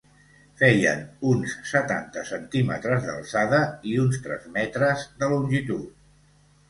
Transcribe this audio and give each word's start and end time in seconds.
Feien 0.61 1.03
uns 1.31 1.51
setanta 1.71 2.23
centímetres 2.31 3.05
d'alçada 3.09 3.59
i 3.93 3.93
uns 4.05 4.21
tres 4.27 4.49
metres 4.59 5.05
de 5.21 5.31
longitud. 5.35 6.05